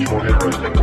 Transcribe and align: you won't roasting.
you 0.00 0.06
won't 0.10 0.42
roasting. 0.42 0.79